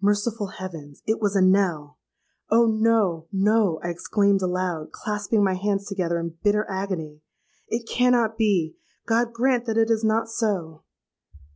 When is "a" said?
1.36-1.40